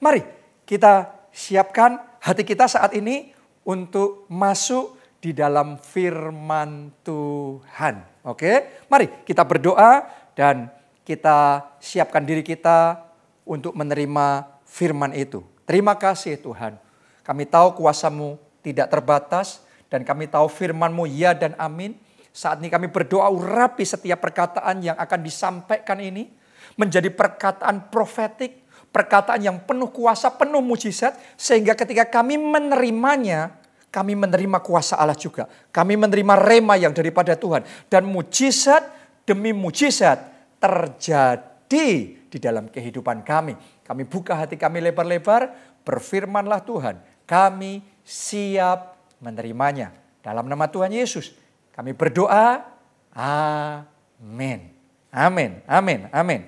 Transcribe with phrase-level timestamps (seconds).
[0.00, 0.22] mari
[0.66, 3.32] kita siapkan hati kita saat ini
[3.66, 8.02] untuk masuk di dalam firman Tuhan.
[8.26, 10.06] Oke, mari kita berdoa
[10.38, 10.70] dan
[11.06, 13.06] kita siapkan diri kita
[13.46, 15.42] untuk menerima firman itu.
[15.66, 16.78] Terima kasih Tuhan.
[17.22, 21.94] Kami tahu kuasamu tidak terbatas dan kami tahu firman-Mu ya dan amin.
[22.34, 26.28] Saat ini kami berdoa urapi setiap perkataan yang akan disampaikan ini
[26.76, 28.65] menjadi perkataan profetik,
[28.96, 33.52] perkataan yang penuh kuasa, penuh mujizat sehingga ketika kami menerimanya,
[33.92, 35.44] kami menerima kuasa Allah juga.
[35.68, 37.60] Kami menerima rema yang daripada Tuhan
[37.92, 38.88] dan mujizat
[39.28, 40.16] demi mujizat
[40.56, 43.52] terjadi di dalam kehidupan kami.
[43.84, 45.52] Kami buka hati kami lebar-lebar,
[45.84, 46.96] berfirmanlah Tuhan.
[47.28, 49.92] Kami siap menerimanya.
[50.24, 51.36] Dalam nama Tuhan Yesus,
[51.76, 52.64] kami berdoa,
[53.12, 54.72] amin.
[55.12, 56.40] Amin, amin, amin.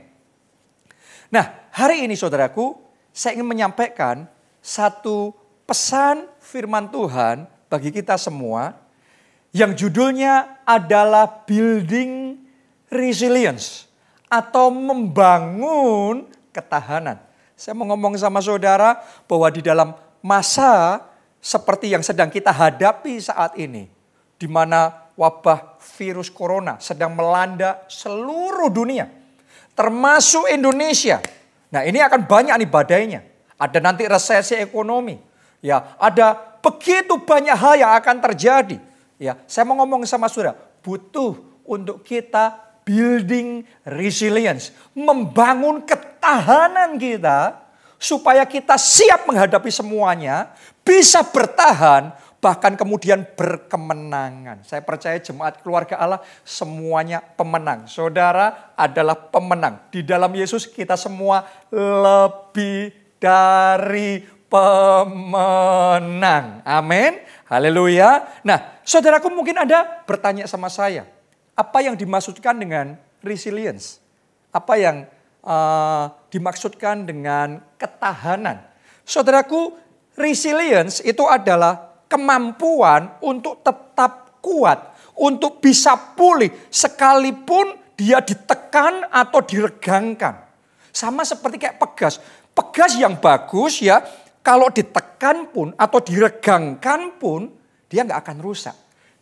[1.29, 2.75] Nah, hari ini saudaraku,
[3.15, 4.27] saya ingin menyampaikan
[4.59, 5.31] satu
[5.63, 8.75] pesan firman Tuhan bagi kita semua
[9.55, 12.35] yang judulnya adalah building
[12.91, 13.87] resilience
[14.27, 17.23] atau membangun ketahanan.
[17.55, 18.99] Saya mau ngomong sama saudara
[19.31, 21.07] bahwa di dalam masa
[21.39, 23.87] seperti yang sedang kita hadapi saat ini,
[24.35, 29.07] di mana wabah virus corona sedang melanda seluruh dunia,
[29.79, 31.38] termasuk Indonesia.
[31.69, 33.21] Nah ini akan banyak nih badainya.
[33.59, 35.19] Ada nanti resesi ekonomi.
[35.59, 38.79] Ya, ada begitu banyak hal yang akan terjadi.
[39.19, 40.55] Ya, saya mau ngomong sama saudara,
[40.87, 41.35] butuh
[41.67, 42.55] untuk kita
[42.87, 47.67] building resilience, membangun ketahanan kita
[47.99, 50.55] supaya kita siap menghadapi semuanya,
[50.87, 54.63] bisa bertahan, bahkan kemudian berkemenangan.
[54.63, 57.91] Saya percaya jemaat keluarga Allah semuanya pemenang.
[57.91, 59.91] Saudara adalah pemenang.
[59.91, 61.43] Di dalam Yesus kita semua
[61.75, 65.25] lebih dari pemenang.
[66.63, 67.19] Amin.
[67.51, 68.29] Haleluya.
[68.47, 71.05] Nah, saudaraku mungkin ada bertanya sama saya,
[71.59, 72.95] apa yang dimaksudkan dengan
[73.25, 73.99] resilience?
[74.55, 75.11] Apa yang
[75.43, 78.63] uh, dimaksudkan dengan ketahanan.
[79.09, 79.75] Saudaraku,
[80.15, 90.49] resilience itu adalah kemampuan untuk tetap kuat, untuk bisa pulih sekalipun dia ditekan atau diregangkan.
[90.91, 92.19] Sama seperti kayak pegas.
[92.57, 94.03] Pegas yang bagus ya,
[94.43, 97.53] kalau ditekan pun atau diregangkan pun,
[97.87, 98.75] dia nggak akan rusak.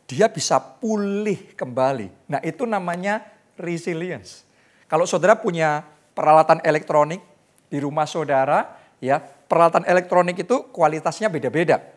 [0.06, 2.30] Dia bisa pulih kembali.
[2.30, 3.26] Nah itu namanya
[3.58, 4.46] resilience.
[4.86, 5.82] Kalau saudara punya
[6.14, 7.18] peralatan elektronik
[7.66, 11.95] di rumah saudara, ya peralatan elektronik itu kualitasnya beda-beda.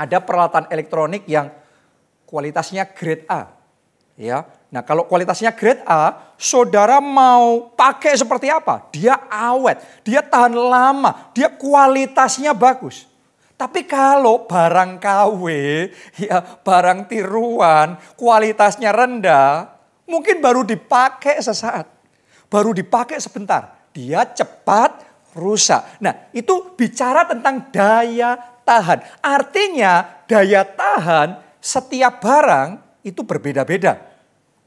[0.00, 1.52] Ada peralatan elektronik yang
[2.24, 3.52] kualitasnya grade A,
[4.16, 4.48] ya.
[4.72, 8.88] Nah kalau kualitasnya grade A, saudara mau pakai seperti apa?
[8.88, 13.04] Dia awet, dia tahan lama, dia kualitasnya bagus.
[13.60, 15.44] Tapi kalau barang KW,
[16.16, 19.68] ya barang tiruan, kualitasnya rendah,
[20.08, 22.00] mungkin baru dipakai sesaat
[22.50, 23.86] baru dipakai sebentar.
[23.94, 25.06] Dia cepat
[25.38, 26.02] rusak.
[26.02, 29.02] Nah itu bicara tentang daya tahan.
[29.20, 34.00] Artinya daya tahan setiap barang itu berbeda-beda.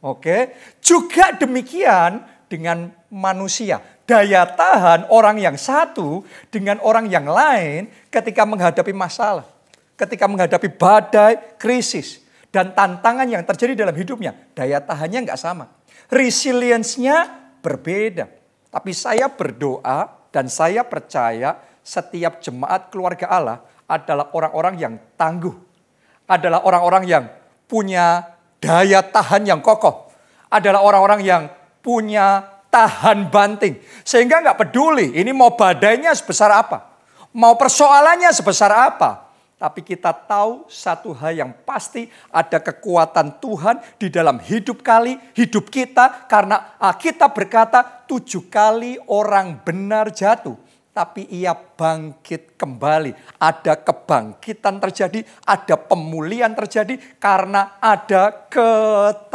[0.04, 2.22] Oke, juga demikian
[2.52, 3.80] dengan manusia.
[4.04, 9.48] Daya tahan orang yang satu dengan orang yang lain ketika menghadapi masalah.
[9.96, 12.20] Ketika menghadapi badai, krisis,
[12.52, 14.36] dan tantangan yang terjadi dalam hidupnya.
[14.54, 15.72] Daya tahannya nggak sama.
[16.12, 17.26] Resilience-nya
[17.64, 18.28] berbeda.
[18.70, 23.58] Tapi saya berdoa dan saya percaya setiap jemaat keluarga Allah
[23.88, 25.54] adalah orang-orang yang tangguh.
[26.28, 27.24] Adalah orang-orang yang
[27.68, 30.12] punya daya tahan yang kokoh.
[30.48, 31.44] Adalah orang-orang yang
[31.84, 33.78] punya tahan banting.
[34.08, 36.96] Sehingga nggak peduli ini mau badainya sebesar apa.
[37.34, 39.24] Mau persoalannya sebesar apa
[39.64, 45.72] tapi kita tahu satu hal yang pasti ada kekuatan Tuhan di dalam hidup kali, hidup
[45.72, 46.28] kita.
[46.28, 50.60] Karena kita berkata tujuh kali orang benar jatuh
[50.94, 53.42] tapi ia bangkit kembali.
[53.42, 59.26] Ada kebangkitan terjadi, ada pemulihan terjadi karena ada ketahanan.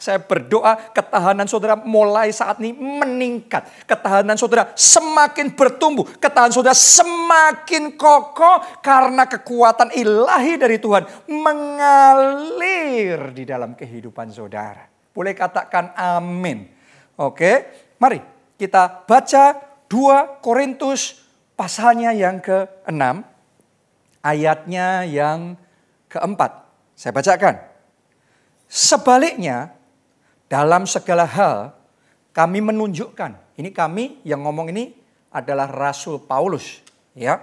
[0.00, 3.68] Saya berdoa ketahanan saudara mulai saat ini meningkat.
[3.84, 13.44] Ketahanan saudara semakin bertumbuh, ketahanan saudara semakin kokoh karena kekuatan ilahi dari Tuhan mengalir di
[13.44, 14.88] dalam kehidupan saudara.
[15.12, 16.64] Boleh katakan amin.
[17.14, 17.68] Oke,
[18.02, 19.58] mari kita baca
[19.90, 21.22] 2 Korintus
[21.54, 23.02] pasalnya yang ke-6,
[24.22, 25.54] ayatnya yang
[26.10, 26.66] keempat.
[26.94, 27.54] Saya bacakan.
[28.70, 29.74] Sebaliknya,
[30.50, 31.74] dalam segala hal
[32.34, 34.94] kami menunjukkan, ini kami yang ngomong ini
[35.30, 36.82] adalah Rasul Paulus,
[37.14, 37.42] ya.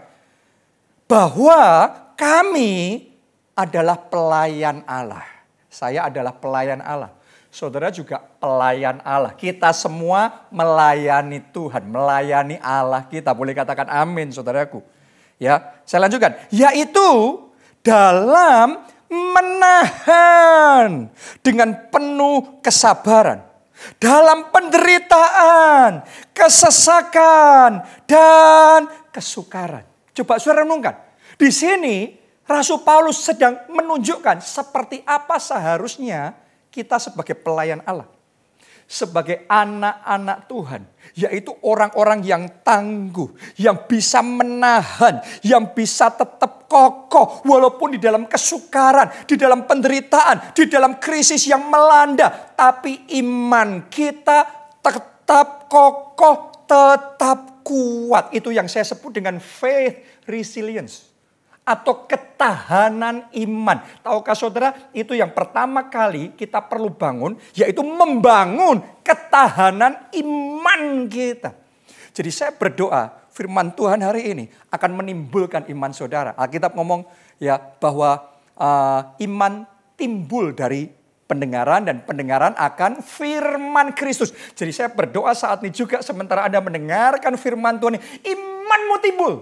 [1.07, 3.04] Bahwa kami
[3.52, 5.28] adalah pelayan Allah.
[5.72, 7.12] Saya adalah pelayan Allah.
[7.51, 9.36] Saudara juga pelayan Allah.
[9.36, 13.36] Kita semua melayani Tuhan, melayani Allah kita.
[13.36, 14.80] Boleh katakan amin, saudaraku.
[15.36, 16.39] Ya, saya lanjutkan.
[16.48, 17.44] Yaitu
[17.83, 18.80] dalam
[19.12, 21.12] menahan
[21.44, 23.51] dengan penuh kesabaran
[23.97, 29.86] dalam penderitaan, kesesakan, dan kesukaran.
[30.13, 30.95] Coba saudara renungkan.
[31.39, 32.13] Di sini
[32.45, 36.36] Rasul Paulus sedang menunjukkan seperti apa seharusnya
[36.71, 38.07] kita sebagai pelayan Allah.
[38.88, 40.81] Sebagai anak-anak Tuhan.
[41.15, 43.31] Yaitu orang-orang yang tangguh.
[43.59, 45.19] Yang bisa menahan.
[45.44, 47.44] Yang bisa tetap kokoh.
[47.44, 49.27] Walaupun di dalam kesukaran.
[49.27, 50.56] Di dalam penderitaan.
[50.56, 52.31] Di dalam krisis yang melanda.
[52.56, 56.68] Tapi iman kita tetap kokoh.
[56.68, 58.31] Tetap kuat.
[58.31, 61.11] Itu yang saya sebut dengan faith resilience
[61.62, 63.78] atau ketahanan iman.
[64.02, 71.54] Tahukah saudara, itu yang pertama kali kita perlu bangun, yaitu membangun ketahanan iman kita.
[72.12, 76.36] Jadi saya berdoa, firman Tuhan hari ini akan menimbulkan iman saudara.
[76.36, 77.08] Alkitab ngomong
[77.40, 78.28] ya bahwa
[78.60, 79.64] uh, iman
[79.96, 80.92] timbul dari
[81.30, 84.36] pendengaran dan pendengaran akan firman Kristus.
[84.52, 88.04] Jadi saya berdoa saat ini juga sementara Anda mendengarkan firman Tuhan ini,
[88.36, 89.34] imanmu timbul.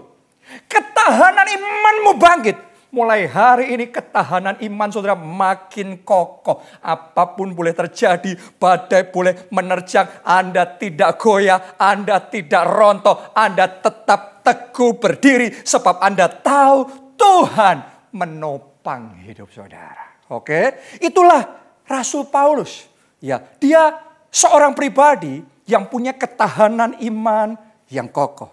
[0.65, 2.57] Ketahanan imanmu bangkit.
[2.89, 6.65] Mulai hari ini ketahanan iman saudara makin kokoh.
[6.81, 10.25] Apa pun boleh terjadi, badai boleh menerjang.
[10.25, 13.37] Anda tidak goyah, Anda tidak rontok.
[13.37, 20.25] Anda tetap teguh berdiri sebab Anda tahu Tuhan menopang hidup saudara.
[20.33, 21.45] Oke, itulah
[21.85, 22.89] Rasul Paulus.
[23.21, 24.01] Ya, dia
[24.33, 27.53] seorang pribadi yang punya ketahanan iman
[27.93, 28.49] yang kokoh.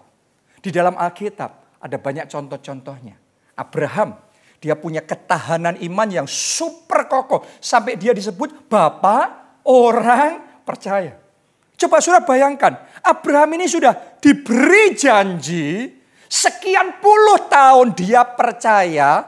[0.61, 3.15] Di dalam Alkitab ada banyak contoh-contohnya.
[3.55, 4.19] Abraham,
[4.59, 7.47] dia punya ketahanan iman yang super kokoh.
[7.63, 11.15] Sampai dia disebut Bapak orang percaya.
[11.77, 12.75] Coba sudah bayangkan,
[13.05, 15.93] Abraham ini sudah diberi janji
[16.25, 19.23] sekian puluh tahun dia percaya,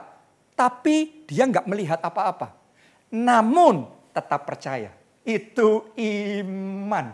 [0.57, 2.57] tapi dia nggak melihat apa-apa.
[3.13, 4.91] Namun tetap percaya.
[5.21, 7.13] Itu iman.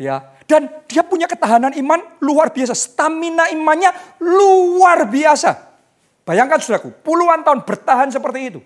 [0.00, 5.70] Ya, dan dia punya ketahanan iman luar biasa, stamina imannya luar biasa.
[6.26, 8.60] Bayangkan Saudaraku, puluhan tahun bertahan seperti itu.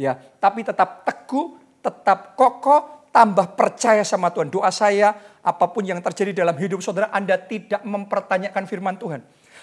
[0.00, 4.48] Ya, tapi tetap teguh, tetap kokoh, tambah percaya sama Tuhan.
[4.48, 5.12] Doa saya,
[5.44, 9.20] apa pun yang terjadi dalam hidup saudara, Anda tidak mempertanyakan firman Tuhan.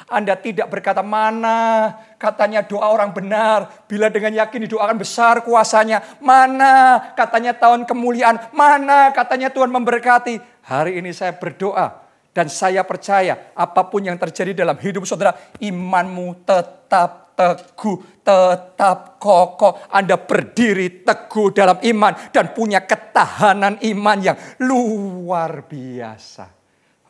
[0.08, 3.86] Anda tidak berkata mana katanya doa orang benar.
[3.90, 6.02] Bila dengan yakin didoakan besar kuasanya.
[6.22, 8.54] Mana katanya tahun kemuliaan.
[8.56, 10.40] Mana katanya Tuhan memberkati.
[10.66, 12.06] Hari ini saya berdoa
[12.36, 15.36] dan saya percaya apa pun yang terjadi dalam hidup saudara.
[15.62, 19.84] Imanmu tetap teguh, tetap kokoh.
[19.92, 26.55] Anda berdiri teguh dalam iman dan punya ketahanan iman yang luar biasa.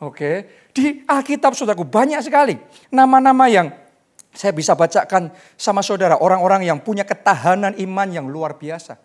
[0.06, 2.54] Oke, di Alkitab saudaraku banyak sekali
[2.94, 3.74] nama-nama yang
[4.30, 6.22] saya bisa bacakan sama saudara.
[6.22, 9.02] Orang-orang yang punya ketahanan iman yang luar biasa.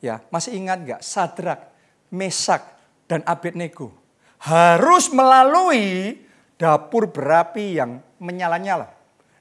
[0.00, 1.68] Ya, masih ingat nggak Sadrak,
[2.08, 2.64] Mesak,
[3.04, 3.92] dan Abednego
[4.38, 6.14] harus melalui
[6.54, 8.94] dapur berapi yang menyala-nyala.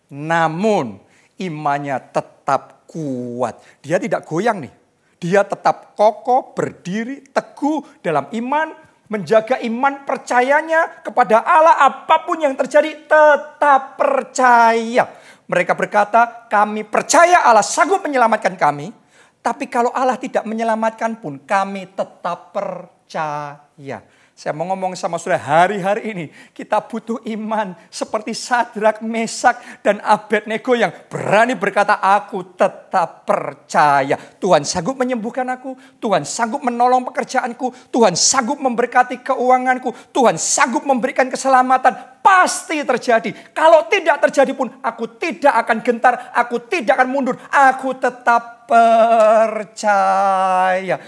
[0.10, 0.98] Namun
[1.38, 3.62] imannya tetap kuat.
[3.86, 4.74] Dia tidak goyang nih.
[5.18, 8.70] Dia tetap kokoh, berdiri, teguh dalam iman,
[9.08, 15.04] menjaga iman percayanya kepada Allah apa pun yang terjadi tetap percaya.
[15.48, 18.92] Mereka berkata, kami percaya Allah sanggup menyelamatkan kami,
[19.40, 24.04] tapi kalau Allah tidak menyelamatkan pun kami tetap percaya.
[24.38, 30.78] Saya mau ngomong sama saudara hari-hari ini kita butuh iman seperti Sadrak, Mesak, dan Abednego
[30.78, 34.14] yang berani berkata aku tetap percaya.
[34.38, 41.34] Tuhan sanggup menyembuhkan aku, Tuhan sanggup menolong pekerjaanku, Tuhan sanggup memberkati keuanganku, Tuhan sanggup memberikan
[41.34, 42.22] keselamatan.
[42.22, 43.34] Pasti terjadi.
[43.58, 49.82] Kalau tidak terjadi pun aku tidak akan gentar, aku tidak akan mundur, aku tetap percaya.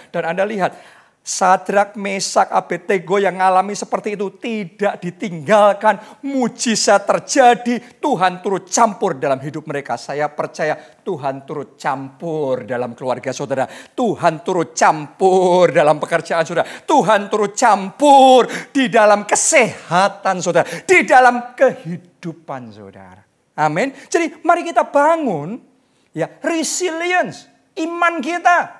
[0.09, 0.97] Dan Anda lihat
[1.29, 6.25] Sadrak, Mesak, Abednego yang mengalami seperti itu tidak ditinggalkan.
[6.25, 9.93] Mujizat terjadi, Tuhan turut campur dalam hidup mereka.
[9.93, 10.73] Saya percaya
[11.05, 13.69] Tuhan turut campur dalam keluarga saudara.
[13.69, 16.65] Tuhan turut campur dalam pekerjaan saudara.
[16.65, 20.65] Tuhan turut campur di dalam kesehatan saudara.
[20.81, 23.21] Di dalam kehidupan saudara.
[23.53, 23.93] Amin.
[24.09, 25.61] Jadi mari kita bangun
[26.09, 27.45] ya resilience
[27.77, 28.78] iman kita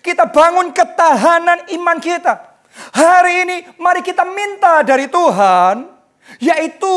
[0.00, 2.62] kita bangun ketahanan iman kita.
[2.94, 5.98] Hari ini mari kita minta dari Tuhan
[6.36, 6.94] Yaitu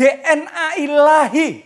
[0.00, 1.60] DNA ilahi.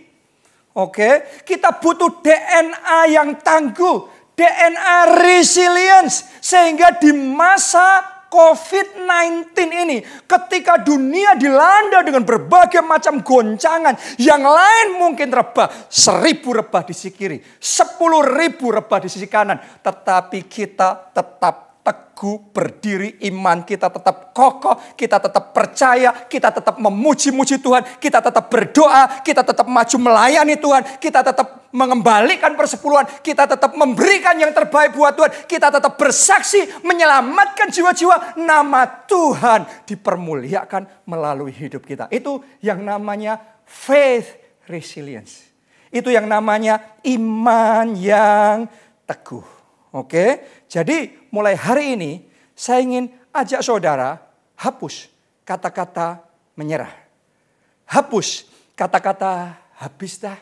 [0.74, 11.38] Oke, kita butuh DNA yang tangguh, DNA resilience sehingga di masa COVID-19 ini, ketika dunia
[11.38, 18.26] dilanda dengan berbagai macam goncangan, yang lain mungkin rebah, seribu rebah di sisi kiri, sepuluh
[18.26, 21.73] ribu rebah di sisi kanan, tetapi kita tetap
[22.14, 28.46] teguh berdiri iman kita tetap kokoh, kita tetap percaya, kita tetap memuji-muji Tuhan, kita tetap
[28.46, 34.94] berdoa, kita tetap maju melayani Tuhan, kita tetap mengembalikan persepuluhan, kita tetap memberikan yang terbaik
[34.94, 42.06] buat Tuhan, kita tetap bersaksi menyelamatkan jiwa-jiwa, nama Tuhan dipermuliakan melalui hidup kita.
[42.14, 44.38] Itu yang namanya faith
[44.70, 45.50] resilience.
[45.90, 48.70] Itu yang namanya iman yang
[49.02, 49.53] teguh.
[49.94, 54.18] Oke, jadi mulai hari ini saya ingin ajak saudara
[54.58, 55.06] hapus
[55.46, 56.18] kata-kata
[56.58, 56.90] menyerah.
[57.86, 60.34] Hapus kata-kata habis dah.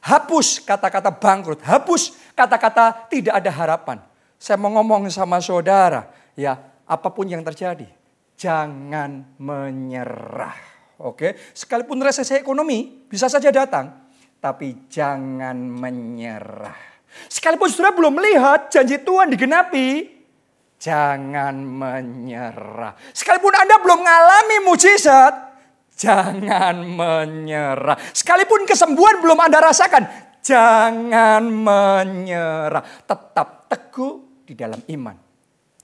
[0.00, 1.60] Hapus kata-kata bangkrut.
[1.60, 3.98] Hapus kata-kata tidak ada harapan.
[4.40, 6.56] Saya mau ngomong sama saudara, ya
[6.88, 7.88] apa pun yang terjadi,
[8.32, 10.56] jangan menyerah.
[11.04, 14.08] Oke, sekalipun resesi ekonomi bisa saja datang,
[14.40, 16.95] tapi jangan menyerah.
[17.26, 20.08] Sekalipun saudara belum melihat janji Tuhan digenapi,
[20.76, 22.94] jangan menyerah.
[23.10, 25.34] Sekalipun Anda belum mengalami mujizat,
[25.96, 27.96] jangan menyerah.
[28.12, 30.04] Sekalipun kesembuhan belum Anda rasakan,
[30.44, 32.84] jangan menyerah.
[33.08, 35.16] Tetap teguh di dalam iman.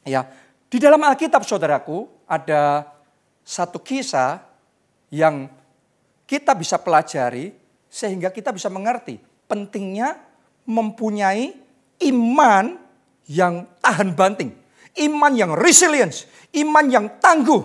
[0.06, 0.26] Ya,
[0.68, 2.86] di dalam Alkitab saudaraku ada
[3.42, 4.40] satu kisah
[5.12, 5.50] yang
[6.24, 7.52] kita bisa pelajari
[7.92, 10.16] sehingga kita bisa mengerti pentingnya
[10.66, 11.54] mempunyai
[12.08, 12.78] iman
[13.26, 14.50] yang tahan banting,
[15.06, 16.26] iman yang resilience,
[16.56, 17.62] iman yang tangguh.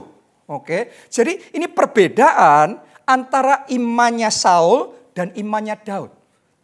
[0.48, 6.12] Oke, jadi ini perbedaan antara imannya Saul dan imannya Daud.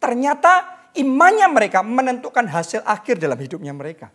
[0.00, 4.08] Ternyata imannya mereka menentukan hasil akhir dalam hidupnya mereka.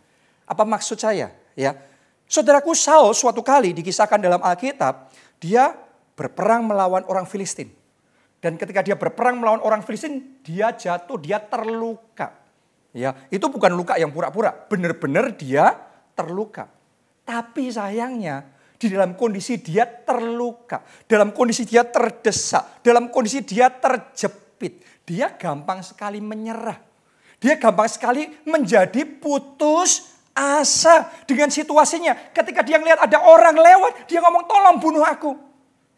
[0.49, 1.29] Apa maksud saya?
[1.53, 1.77] Ya,
[2.25, 5.77] saudaraku Saul suatu kali dikisahkan dalam Alkitab, dia
[6.17, 7.78] berperang melawan orang Filistin.
[8.39, 12.31] Dan ketika dia berperang melawan orang Filistin, dia jatuh, dia terluka.
[12.95, 15.75] Ya, itu bukan luka yang pura-pura, benar-benar dia
[16.17, 16.71] terluka.
[17.27, 18.47] Tapi sayangnya
[18.79, 25.83] di dalam kondisi dia terluka, dalam kondisi dia terdesak, dalam kondisi dia terjepit, dia gampang
[25.83, 26.79] sekali menyerah.
[27.39, 32.31] Dia gampang sekali menjadi putus asa dengan situasinya.
[32.31, 35.48] Ketika dia melihat ada orang lewat, dia ngomong tolong bunuh aku.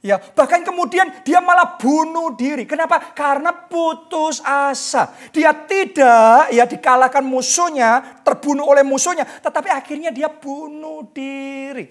[0.02, 2.66] Ya, bahkan kemudian dia malah bunuh diri.
[2.66, 3.14] Kenapa?
[3.14, 5.14] Karena putus asa.
[5.30, 11.86] Dia tidak ya dikalahkan musuhnya, terbunuh oleh musuhnya, tetapi akhirnya dia bunuh diri.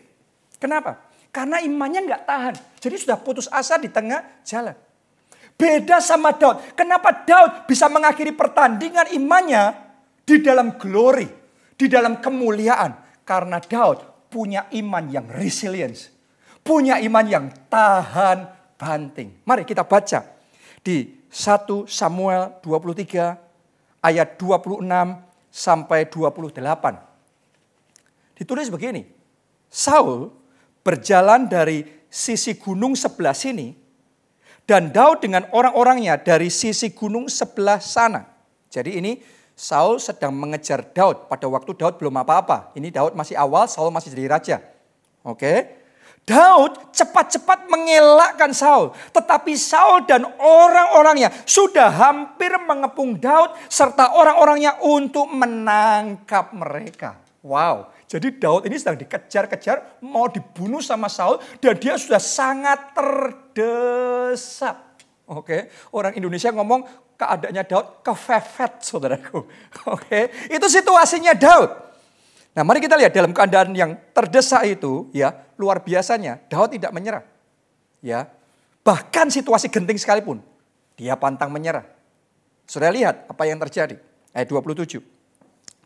[0.58, 0.98] Kenapa?
[1.30, 2.54] Karena imannya nggak tahan.
[2.82, 4.74] Jadi sudah putus asa di tengah jalan.
[5.54, 6.74] Beda sama Daud.
[6.74, 9.70] Kenapa Daud bisa mengakhiri pertandingan imannya
[10.26, 11.30] di dalam glory,
[11.78, 13.22] di dalam kemuliaan?
[13.22, 16.19] Karena Daud punya iman yang resilience
[16.64, 18.48] punya iman yang tahan
[18.80, 19.36] banting.
[19.44, 20.24] Mari kita baca
[20.80, 24.80] di 1 Samuel 23 ayat 26
[25.52, 28.40] sampai 28.
[28.40, 29.04] Ditulis begini.
[29.70, 30.32] Saul
[30.80, 33.70] berjalan dari sisi gunung sebelah sini
[34.66, 38.26] dan Daud dengan orang-orangnya dari sisi gunung sebelah sana.
[38.70, 39.12] Jadi ini
[39.54, 42.72] Saul sedang mengejar Daud pada waktu Daud belum apa-apa.
[42.74, 44.56] Ini Daud masih awal, Saul masih jadi raja.
[45.20, 45.79] Oke.
[46.30, 48.94] Daud cepat-cepat mengelakkan Saul.
[49.10, 57.18] Tetapi Saul dan orang-orangnya sudah hampir mengepung Daud serta orang-orangnya untuk menangkap mereka.
[57.42, 64.76] Wow, jadi Daud ini sedang dikejar-kejar, mau dibunuh sama Saul dan dia sudah sangat terdesak.
[65.26, 66.86] Oke, orang Indonesia ngomong
[67.18, 69.46] keadaannya Daud kefefet saudaraku.
[69.94, 71.89] Oke, itu situasinya Daud.
[72.50, 77.22] Nah mari kita lihat dalam keadaan yang terdesak itu ya luar biasanya Daud tidak menyerah.
[78.00, 78.26] Ya,
[78.80, 80.40] bahkan situasi genting sekalipun
[80.98, 81.84] dia pantang menyerah.
[82.66, 84.00] Sudah lihat apa yang terjadi
[84.34, 84.98] ayat 27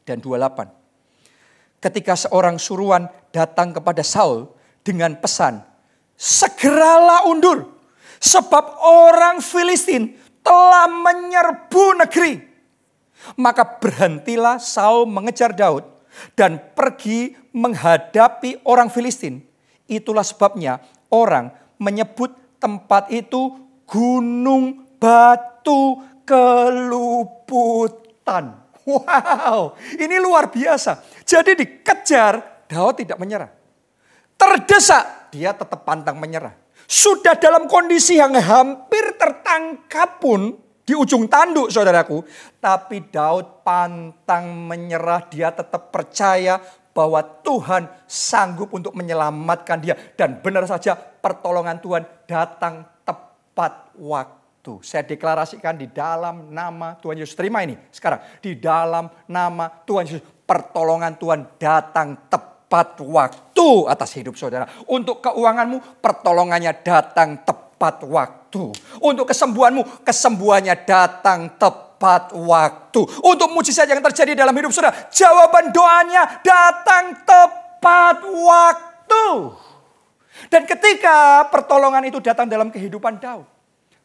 [0.09, 0.85] dan 28.
[1.85, 4.49] Ketika seorang suruhan datang kepada Saul
[4.80, 5.61] dengan pesan,
[6.16, 7.76] segeralah undur
[8.25, 12.40] sebab orang Filistin telah menyerbu negeri.
[13.37, 15.94] Maka berhentilah Saul mengejar Daud
[16.35, 19.42] dan pergi menghadapi orang Filistin.
[19.87, 20.80] Itulah sebabnya
[21.12, 23.54] orang menyebut tempat itu
[23.85, 27.85] gunung batu keluputan.
[28.85, 31.00] Wow, ini luar biasa.
[31.25, 33.49] Jadi dikejar, Daud tidak menyerah.
[34.37, 36.52] Terdesak, dia tetap pantang menyerah.
[36.85, 40.52] sudah dalam kondisi yang hampir tertangkap pun
[40.85, 42.21] di ujung tanduk saudaraku.
[42.61, 46.61] Tapi Daud pantang menyerah, dia tetap percaya
[46.95, 49.97] bahwa Tuhan sanggup untuk menyelamatkan dia.
[50.14, 54.81] Dan benar saja pertolongan Tuhan datang tepat waktu.
[54.81, 57.35] Saya deklarasikan di dalam nama Tuhan Yesus.
[57.35, 58.23] Terima ini sekarang.
[58.38, 60.25] Di dalam nama Tuhan Yesus.
[60.45, 64.69] Pertolongan Tuhan datang tepat waktu atas hidup saudara.
[64.93, 68.71] Untuk keuanganmu pertolongannya datang tepat waktu waktu.
[69.03, 73.00] Untuk kesembuhanmu, kesembuhannya datang tepat waktu.
[73.23, 79.26] Untuk mujizat yang terjadi dalam hidup saudara, jawaban doanya datang tepat waktu.
[80.50, 83.47] Dan ketika pertolongan itu datang dalam kehidupan Daud,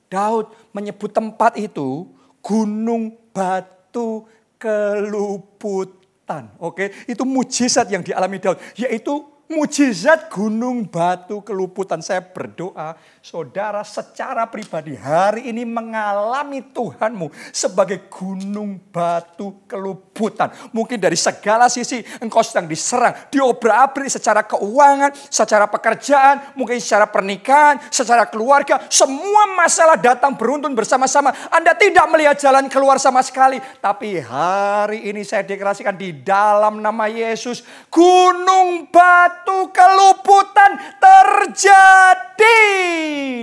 [0.10, 2.10] Daud menyebut tempat itu
[2.42, 4.26] gunung batu
[4.58, 6.50] keluputan.
[6.62, 12.00] Oke, itu mujizat yang dialami Daud, yaitu mujizat gunung batu keluputan.
[12.06, 12.94] Saya berdoa,
[13.30, 20.50] saudara secara pribadi hari ini mengalami Tuhanmu sebagai gunung batu keluputan.
[20.74, 27.78] Mungkin dari segala sisi engkau sedang diserang, diobrak-abrik secara keuangan, secara pekerjaan, mungkin secara pernikahan,
[27.94, 28.82] secara keluarga.
[28.90, 31.30] Semua masalah datang beruntun bersama-sama.
[31.54, 33.62] Anda tidak melihat jalan keluar sama sekali.
[33.78, 37.62] Tapi hari ini saya deklarasikan di dalam nama Yesus,
[37.94, 40.72] gunung batu suatu keluputan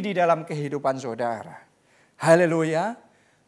[0.03, 1.57] di dalam kehidupan saudara.
[2.21, 2.97] Haleluya.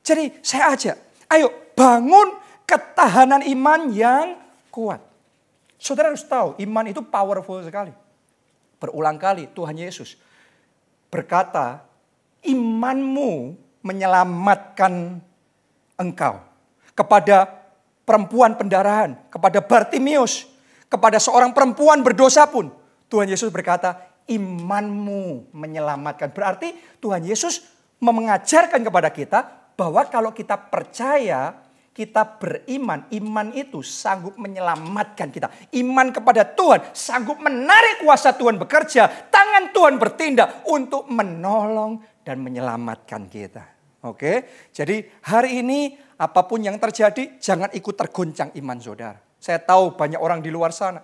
[0.05, 0.97] Jadi saya ajak,
[1.33, 4.27] ayo bangun ketahanan iman yang
[4.69, 5.01] kuat.
[5.79, 7.95] Saudara harus tahu, iman itu powerful sekali.
[8.79, 10.19] Berulang kali Tuhan Yesus
[11.09, 11.83] berkata,
[12.45, 15.23] imanmu menyelamatkan
[15.97, 16.41] engkau.
[16.97, 17.47] Kepada
[18.03, 20.49] perempuan pendarahan, kepada Bartimius,
[20.89, 22.73] kepada seorang perempuan berdosa pun.
[23.09, 26.31] Tuhan Yesus berkata, imanmu menyelamatkan.
[26.31, 27.65] Berarti Tuhan Yesus
[27.99, 29.39] mengajarkan kepada kita
[29.75, 31.57] bahwa kalau kita percaya,
[31.91, 35.51] kita beriman, iman itu sanggup menyelamatkan kita.
[35.75, 43.27] Iman kepada Tuhan sanggup menarik kuasa Tuhan bekerja, tangan Tuhan bertindak untuk menolong dan menyelamatkan
[43.27, 43.65] kita.
[44.07, 49.19] Oke, jadi hari ini apa pun yang terjadi, jangan ikut tergoncang iman saudara.
[49.43, 51.03] Saya tahu banyak orang di luar sana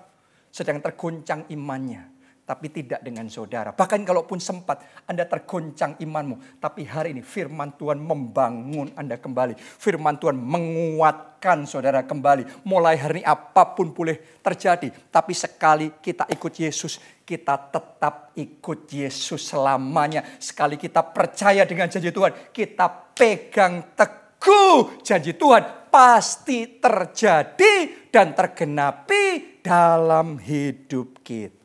[0.54, 2.13] sedang tergoncang imannya.
[2.44, 3.72] Tapi tidak dengan saudara.
[3.72, 6.60] Bahkan kalaupun sempat Anda tergoncang imanmu.
[6.60, 9.56] Tapi hari ini firman Tuhan membangun Anda kembali.
[9.56, 12.68] Firman Tuhan menguatkan saudara kembali.
[12.68, 14.92] Mulai hari ini apa pun boleh terjadi.
[15.08, 17.00] Tapi sekali kita ikut Yesus.
[17.24, 20.20] Kita tetap ikut Yesus selamanya.
[20.36, 22.52] Sekali kita percaya dengan janji Tuhan.
[22.52, 31.63] Kita pegang teguh janji Tuhan pasti terjadi dan tergenapi dalam hidup kita.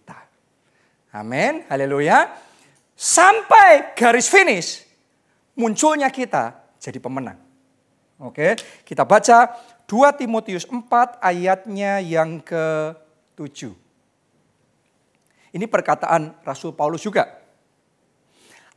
[1.10, 1.66] Amin.
[1.66, 2.30] Haleluya.
[2.94, 4.84] Sampai garis finish
[5.60, 7.40] munculnya kita jadi pemenang.
[8.20, 9.56] Oke, kita baca
[9.88, 13.72] 2 Timotius 4 ayatnya yang ke-7.
[15.56, 17.26] Ini perkataan Rasul Paulus juga.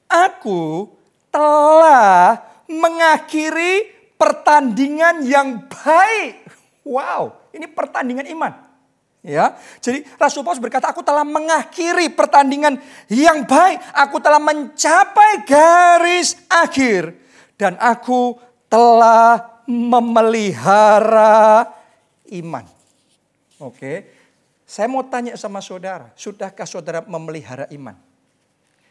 [0.07, 0.95] Aku
[1.29, 2.38] telah
[2.71, 6.49] mengakhiri pertandingan yang baik.
[6.87, 8.71] Wow, ini pertandingan iman.
[9.22, 12.74] Ya, jadi Rasul Paulus berkata, aku telah mengakhiri pertandingan
[13.06, 13.78] yang baik.
[13.94, 17.14] Aku telah mencapai garis akhir.
[17.54, 18.35] Dan aku
[18.66, 21.70] telah memelihara
[22.35, 22.66] iman.
[23.62, 24.11] Oke,
[24.66, 27.94] saya mau tanya sama saudara, sudahkah saudara memelihara iman?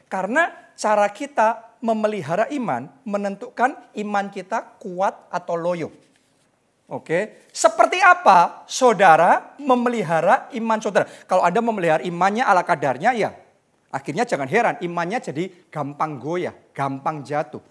[0.07, 0.47] Karena
[0.79, 5.91] cara kita memelihara iman menentukan iman kita kuat atau loyo.
[6.91, 11.07] Oke, seperti apa saudara memelihara iman saudara?
[11.23, 13.31] Kalau Anda memelihara imannya ala kadarnya ya,
[13.87, 17.63] akhirnya jangan heran imannya jadi gampang goyah, gampang jatuh.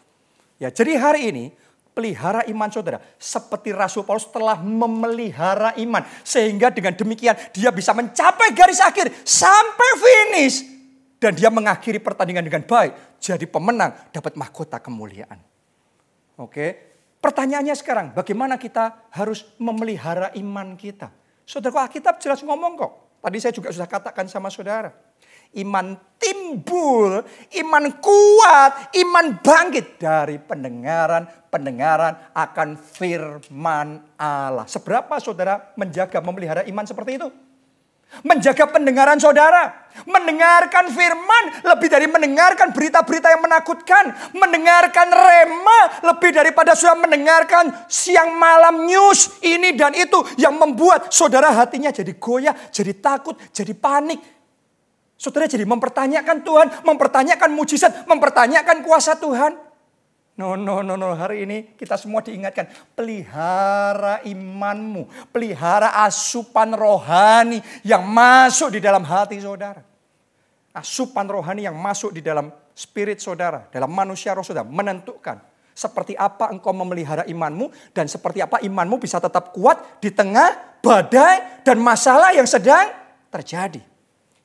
[0.57, 1.45] Ya, jadi hari ini
[1.93, 2.97] pelihara iman saudara.
[3.21, 6.01] Seperti Rasul Paulus telah memelihara iman.
[6.25, 10.65] Sehingga dengan demikian dia bisa mencapai garis akhir sampai finish.
[11.21, 13.21] Dan dia mengakhiri pertandingan dengan baik.
[13.21, 15.37] Jadi pemenang dapat mahkota kemuliaan.
[16.41, 16.89] Oke.
[17.21, 21.13] Pertanyaannya sekarang, bagaimana kita harus memelihara iman kita?
[21.45, 22.93] Saudara, Alkitab jelas ngomong kok.
[23.21, 24.89] Tadi saya juga sudah katakan sama saudara.
[25.53, 27.21] Iman timbul,
[27.61, 34.65] iman kuat, iman bangkit dari pendengaran-pendengaran akan firman Allah.
[34.65, 37.29] Seberapa saudara menjaga memelihara iman seperti itu?
[38.27, 39.88] Menjaga pendengaran saudara.
[40.07, 44.11] Mendengarkan firman lebih dari mendengarkan berita-berita yang menakutkan.
[44.35, 50.18] Mendengarkan rema lebih daripada sudah mendengarkan siang malam news ini dan itu.
[50.37, 54.18] Yang membuat saudara hatinya jadi goyah, jadi takut, jadi panik.
[55.20, 59.70] Saudara jadi mempertanyakan Tuhan, mempertanyakan mujizat, mempertanyakan kuasa Tuhan.
[60.40, 61.12] No, no, no, no.
[61.12, 62.64] Hari ini kita semua diingatkan.
[62.96, 65.29] Pelihara imanmu.
[65.29, 69.85] Pelihara asupan rohani yang masuk di dalam hati saudara.
[70.72, 73.68] Asupan rohani yang masuk di dalam spirit saudara.
[73.68, 74.64] Dalam manusia roh saudara.
[74.64, 75.44] Menentukan
[75.76, 77.92] seperti apa engkau memelihara imanmu.
[77.92, 82.88] Dan seperti apa imanmu bisa tetap kuat di tengah badai dan masalah yang sedang
[83.29, 83.85] terjadi.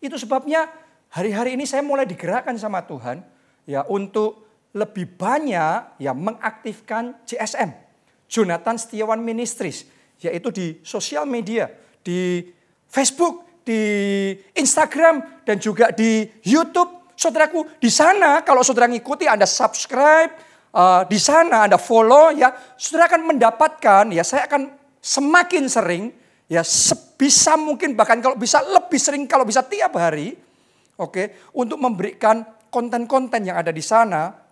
[0.03, 0.67] Itu sebabnya
[1.07, 3.23] hari-hari ini saya mulai digerakkan sama Tuhan.
[3.63, 4.44] ya Untuk
[4.75, 7.71] lebih banyak ya mengaktifkan JSM,
[8.27, 9.87] Jonathan Setiawan Ministries,
[10.19, 11.71] yaitu di sosial media,
[12.03, 12.43] di
[12.91, 13.81] Facebook, di
[14.51, 17.07] Instagram, dan juga di YouTube.
[17.15, 20.35] Saudaraku, di sana kalau saudara ngikuti Anda subscribe,
[20.75, 26.11] uh, di sana Anda follow, ya saudara akan mendapatkan, ya saya akan semakin sering,
[26.51, 30.35] ya sebisa mungkin bahkan kalau bisa lebih sering, kalau bisa tiap hari,
[30.99, 34.44] oke, okay, untuk memberikan konten-konten yang ada di sana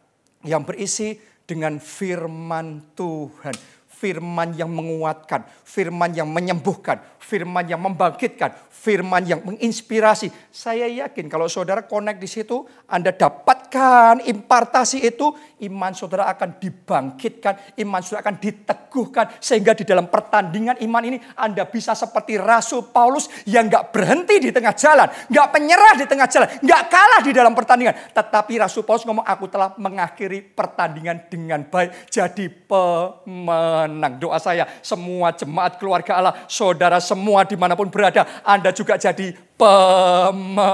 [0.43, 3.56] yang berisi dengan firman Tuhan.
[4.04, 10.28] Firman yang menguatkan, firman yang menyembuhkan, firman yang membangkitkan, firman yang menginspirasi.
[10.52, 15.32] Saya yakin kalau saudara connect di situ, Anda dapatkan impartasi itu,
[15.63, 19.39] iman saudara akan dibangkitkan, iman saudara akan diteguhkan.
[19.39, 24.52] Sehingga di dalam pertandingan iman ini Anda bisa seperti Rasul Paulus yang gak berhenti di
[24.52, 28.12] tengah jalan, gak penyerah di tengah jalan, gak kalah di dalam pertandingan.
[28.12, 33.92] Tetapi Rasul Paulus ngomong, aku telah mengakhiri pertandingan dengan baik, jadi pemenang.
[34.17, 39.34] Doa saya, semua jemaat keluarga Allah, saudara semua di mana pun berada, Anda juga jadi
[39.58, 40.65] pemenang.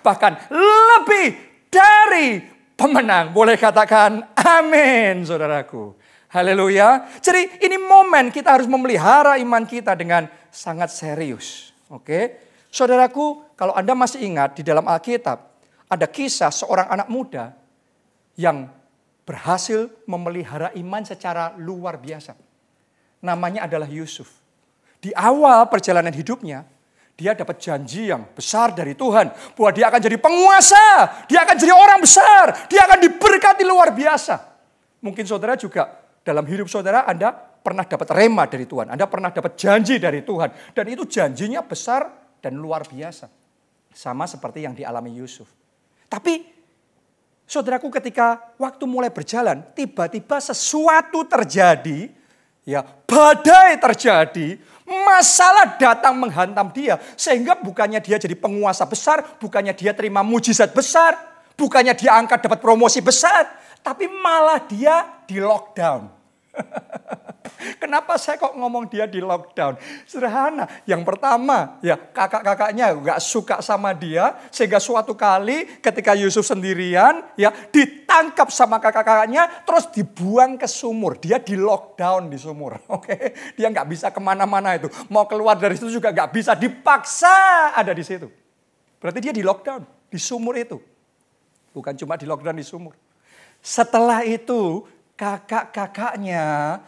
[0.00, 1.26] Bahkan lebih
[1.68, 2.42] dari
[2.78, 3.34] pemenang.
[3.34, 5.98] Boleh katakan amin saudaraku.
[6.28, 7.08] Haleluya.
[7.24, 11.72] Jadi ini momen kita harus memelihara iman kita dengan sangat serius.
[11.88, 12.46] Oke.
[12.68, 15.40] Saudaraku, kalau Anda masih ingat di dalam Alkitab,
[15.88, 17.56] ada kisah seorang anak muda
[18.36, 18.68] yang
[19.28, 22.32] berhasil memelihara iman secara luar biasa.
[23.20, 24.32] Namanya adalah Yusuf.
[25.04, 26.64] Di awal perjalanan hidupnya,
[27.12, 29.28] dia dapat janji yang besar dari Tuhan.
[29.52, 30.86] Bahwa dia akan jadi penguasa,
[31.28, 34.40] dia akan jadi orang besar, dia akan diberkati luar biasa.
[35.04, 35.92] Mungkin saudara juga
[36.24, 38.88] dalam hidup saudara Anda pernah dapat rema dari Tuhan.
[38.88, 40.72] Anda pernah dapat janji dari Tuhan.
[40.72, 43.28] Dan itu janjinya besar dan luar biasa.
[43.92, 45.52] Sama seperti yang dialami Yusuf.
[46.08, 46.57] Tapi
[47.48, 52.12] saudaraku ketika waktu mulai berjalan, tiba-tiba sesuatu terjadi,
[52.68, 56.96] ya badai terjadi, Masalah datang menghantam dia.
[57.12, 61.12] Sehingga bukannya dia jadi penguasa besar, bukannya dia terima mujizat besar,
[61.60, 63.52] bukannya dia angkat dapat promosi besar,
[63.84, 66.08] tapi malah dia di lockdown.
[67.82, 69.74] Kenapa saya kok ngomong dia di lockdown?
[70.06, 70.66] Sederhana.
[70.86, 77.50] Yang pertama, ya kakak-kakaknya nggak suka sama dia, sehingga suatu kali ketika Yusuf sendirian, ya
[77.50, 81.18] ditangkap sama kakak-kakaknya, terus dibuang ke sumur.
[81.18, 82.78] Dia di lockdown di sumur.
[82.96, 84.86] Oke, dia nggak bisa ke mana-mana itu.
[85.10, 88.30] Mau keluar dari situ juga nggak bisa, dipaksa ada di situ.
[89.02, 90.78] Berarti dia di lockdown di sumur itu.
[91.74, 92.94] Bukan cuma di lockdown di sumur.
[93.58, 94.86] Setelah itu
[95.18, 96.78] kakak-kakaknya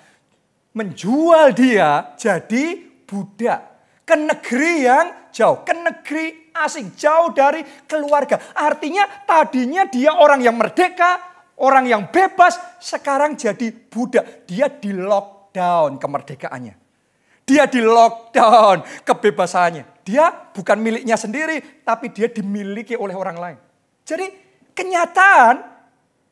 [0.74, 3.60] menjual dia jadi budak
[4.06, 8.38] ke negeri yang jauh, ke negeri asing, jauh dari keluarga.
[8.54, 11.18] Artinya tadinya dia orang yang merdeka,
[11.62, 14.46] orang yang bebas, sekarang jadi budak.
[14.50, 16.74] Dia di lockdown kemerdekaannya.
[17.46, 20.06] Dia di lockdown kebebasannya.
[20.06, 23.58] Dia bukan miliknya sendiri, tapi dia dimiliki oleh orang lain.
[24.02, 24.26] Jadi
[24.74, 25.79] kenyataan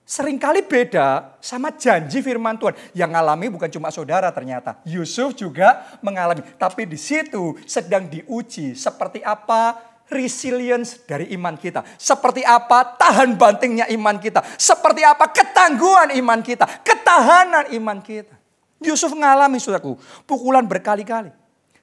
[0.08, 2.72] sering kali beda sama janji firman Tuhan.
[2.96, 4.80] Yang ngalami bukan cuma saudara ternyata.
[4.88, 6.40] Yusuf juga mengalami.
[6.56, 9.76] Tapi di situ sedang diuji seperti apa
[10.08, 11.84] resilience dari iman kita.
[12.00, 14.40] Seperti apa tahan bantingnya iman kita.
[14.56, 16.64] Seperti apa ketangguhan iman kita.
[16.80, 18.32] Ketahanan iman kita.
[18.80, 21.34] Yusuf mengalami saudaraku pukulan berkali-kali.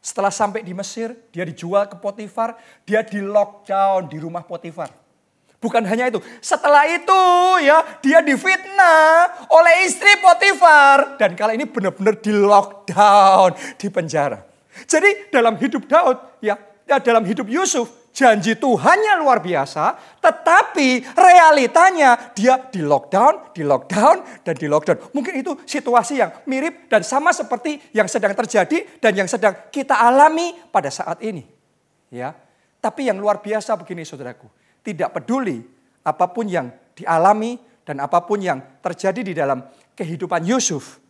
[0.06, 2.54] Setelah sampai di Mesir, dia dijual ke Potifar,
[2.86, 5.05] dia di lockdown di rumah Potifar.
[5.66, 6.22] Bukan hanya itu.
[6.46, 7.22] Setelah itu
[7.66, 11.18] ya dia difitnah oleh istri Potifar.
[11.18, 14.46] Dan kali ini benar-benar di lockdown di penjara.
[14.86, 16.54] Jadi dalam hidup Daud ya,
[16.86, 19.98] ya dalam hidup Yusuf janji Tuhannya luar biasa.
[20.22, 25.18] Tetapi realitanya dia di lockdown, di lockdown, dan di lockdown.
[25.18, 29.98] Mungkin itu situasi yang mirip dan sama seperti yang sedang terjadi dan yang sedang kita
[29.98, 31.42] alami pada saat ini.
[32.14, 32.38] Ya,
[32.78, 34.46] Tapi yang luar biasa begini saudaraku
[34.86, 35.66] tidak peduli
[36.06, 39.66] apa pun yang dialami dan apa pun yang terjadi di dalam
[39.98, 41.02] kehidupan Yusuf.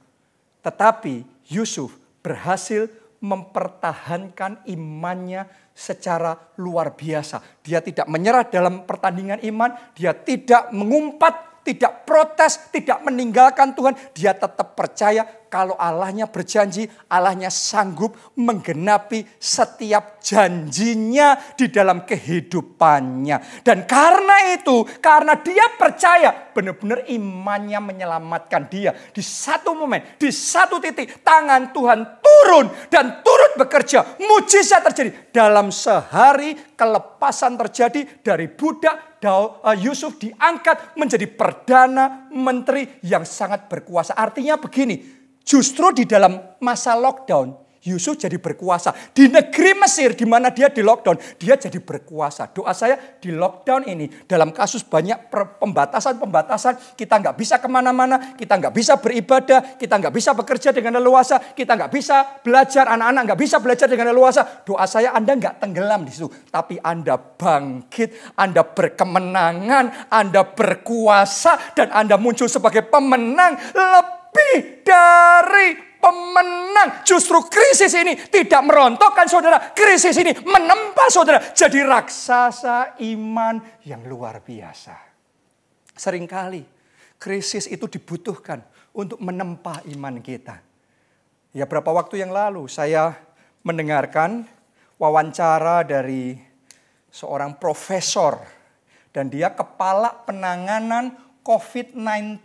[0.63, 2.87] Tetapi Yusuf berhasil
[3.19, 7.43] mempertahankan imannya secara luar biasa.
[7.59, 13.97] Dia tidak menyerah dalam pertandingan iman, dia tidak mengumpat tidak protes, tidak meninggalkan Tuhan.
[14.13, 23.63] Dia tetap percaya kalau Allahnya berjanji, Allahnya sanggup menggenapi setiap janjinya di dalam kehidupannya.
[23.63, 28.91] Dan karena itu, karena dia percaya benar-benar imannya menyelamatkan dia.
[29.15, 34.19] Di satu momen, di satu titik, tangan Tuhan turun dan turut bekerja.
[34.19, 35.31] Mujizat terjadi.
[35.31, 44.13] Dalam sehari kelepasan terjadi dari budak Eh, Yusuf diangkat menjadi perdana menteri yang sangat berkuasa.
[44.13, 45.01] Artinya begini,
[45.41, 48.91] justru di dalam masa lockdown Yusuf jadi berkuasa.
[49.13, 52.49] Di negeri Mesir di mana dia di lockdown, dia jadi berkuasa.
[52.49, 55.29] Doa saya di lockdown ini dalam kasus banyak
[55.61, 60.97] pembatasan-pembatasan, kita nggak bisa ke mana-mana, kita nggak bisa beribadah, kita nggak bisa bekerja dengan
[60.97, 64.65] leluasa, kita nggak bisa belajar, anak-anak nggak bisa belajar dengan leluasa.
[64.65, 71.93] Doa saya Anda nggak tenggelam di situ, tapi Anda bangkit, Anda berkemenangan, Anda berkuasa, dan
[71.93, 77.01] Anda muncul sebagai pemenang lebih dari pemenang.
[77.01, 79.73] Justru krisis ini tidak merontokkan saudara.
[79.73, 81.41] Krisis ini menempa saudara.
[81.49, 84.93] Jadi raksasa iman yang luar biasa.
[85.97, 86.61] Seringkali
[87.17, 88.61] krisis itu dibutuhkan
[88.93, 90.61] untuk menempa iman kita.
[91.57, 93.17] Ya berapa waktu yang lalu saya
[93.65, 94.45] mendengarkan
[95.01, 96.37] wawancara dari
[97.09, 98.37] seorang profesor
[99.15, 102.43] dan dia kepala penanganan COVID-19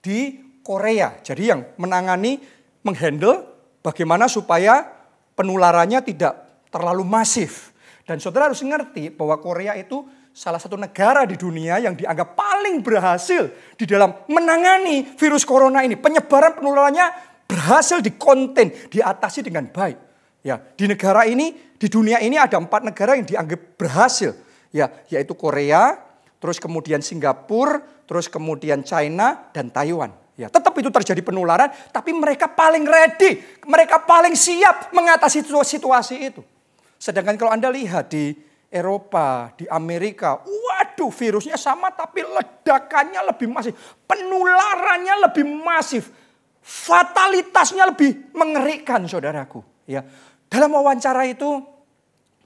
[0.00, 1.16] di Korea.
[1.24, 2.36] Jadi yang menangani,
[2.84, 3.48] menghandle
[3.80, 4.84] bagaimana supaya
[5.32, 7.72] penularannya tidak terlalu masif.
[8.04, 10.04] Dan saudara harus mengerti bahwa Korea itu
[10.36, 13.48] salah satu negara di dunia yang dianggap paling berhasil
[13.80, 15.96] di dalam menangani virus corona ini.
[15.96, 17.06] Penyebaran penularannya
[17.48, 19.96] berhasil dikonten, diatasi dengan baik.
[20.44, 24.36] Ya, di negara ini, di dunia ini ada empat negara yang dianggap berhasil.
[24.68, 25.96] Ya, yaitu Korea,
[26.38, 30.27] terus kemudian Singapura, terus kemudian China dan Taiwan.
[30.38, 36.46] Ya, tetap itu terjadi penularan, tapi mereka paling ready, mereka paling siap mengatasi situasi itu.
[36.94, 38.38] Sedangkan kalau Anda lihat di
[38.70, 43.74] Eropa, di Amerika, waduh virusnya sama tapi ledakannya lebih masif,
[44.06, 46.14] penularannya lebih masif,
[46.62, 49.66] fatalitasnya lebih mengerikan saudaraku.
[49.90, 50.06] Ya,
[50.46, 51.66] dalam wawancara itu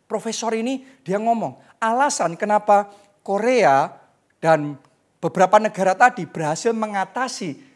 [0.09, 2.89] profesor ini dia ngomong alasan kenapa
[3.21, 3.93] Korea
[4.41, 4.81] dan
[5.21, 7.72] beberapa negara tadi berhasil mengatasi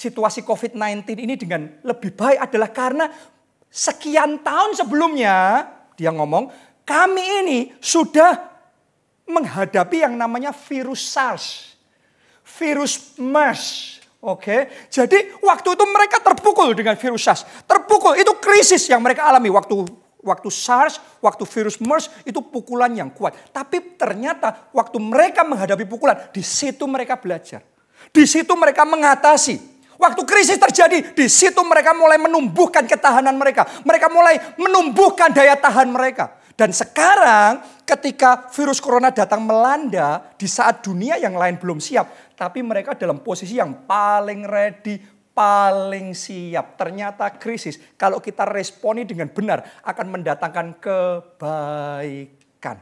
[0.00, 3.04] situasi COVID-19 ini dengan lebih baik adalah karena
[3.68, 6.48] sekian tahun sebelumnya dia ngomong
[6.88, 8.32] kami ini sudah
[9.28, 11.76] menghadapi yang namanya virus SARS,
[12.56, 14.00] virus MERS.
[14.20, 19.52] Oke, jadi waktu itu mereka terpukul dengan virus SARS, terpukul itu krisis yang mereka alami
[19.52, 19.86] waktu
[20.20, 23.36] waktu SARS, waktu virus MERS itu pukulan yang kuat.
[23.52, 27.62] Tapi ternyata waktu mereka menghadapi pukulan, di situ mereka belajar.
[28.10, 29.69] Di situ mereka mengatasi
[30.00, 33.68] Waktu krisis terjadi, di situ mereka mulai menumbuhkan ketahanan mereka.
[33.84, 36.40] Mereka mulai menumbuhkan daya tahan mereka.
[36.56, 42.32] Dan sekarang ketika virus corona datang melanda di saat dunia yang lain belum siap.
[42.32, 45.00] Tapi mereka dalam posisi yang paling ready,
[45.36, 46.80] paling siap.
[46.80, 52.76] Ternyata krisis kalau kita responi dengan benar akan mendatangkan kebaikan.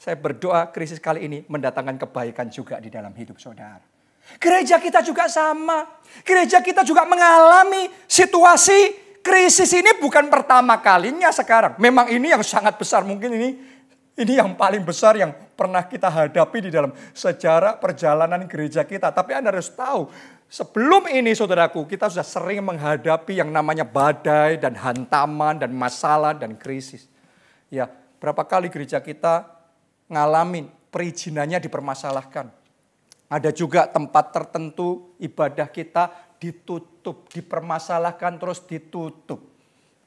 [0.00, 3.89] Saya berdoa krisis kali ini mendatangkan kebaikan juga di dalam hidup saudara.
[4.38, 5.88] Gereja kita juga sama.
[6.22, 11.80] Gereja kita juga mengalami situasi krisis ini bukan pertama kalinya sekarang.
[11.80, 13.02] Memang ini yang sangat besar.
[13.02, 13.50] Mungkin ini
[14.20, 19.08] ini yang paling besar yang pernah kita hadapi di dalam sejarah perjalanan gereja kita.
[19.08, 20.12] Tapi Anda harus tahu,
[20.44, 26.52] sebelum ini saudaraku, kita sudah sering menghadapi yang namanya badai dan hantaman dan masalah dan
[26.52, 27.08] krisis.
[27.72, 27.88] Ya,
[28.20, 29.48] berapa kali gereja kita
[30.12, 32.59] ngalamin perizinannya dipermasalahkan.
[33.30, 36.10] Ada juga tempat tertentu ibadah kita
[36.42, 39.38] ditutup, dipermasalahkan terus ditutup.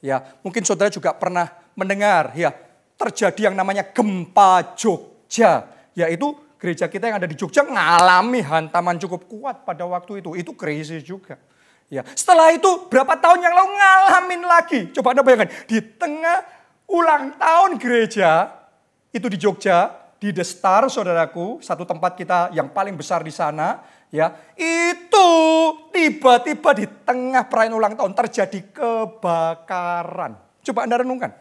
[0.04, 2.52] Ya, mungkin saudara juga pernah mendengar ya,
[3.00, 9.24] terjadi yang namanya gempa Jogja, yaitu gereja kita yang ada di Jogja mengalami hantaman cukup
[9.32, 10.36] kuat pada waktu itu.
[10.36, 11.40] Itu krisis juga.
[11.88, 14.80] Ya, setelah itu berapa tahun yang lalu ngalamin lagi.
[14.92, 16.44] Coba Anda bayangkan, di tengah
[16.92, 18.52] ulang tahun gereja
[19.16, 23.84] itu di Jogja, di The Star, saudaraku, satu tempat kita yang paling besar di sana,
[24.08, 25.28] ya, itu
[25.92, 30.40] tiba-tiba di tengah perayaan ulang tahun terjadi kebakaran.
[30.64, 31.36] Coba Anda renungkan.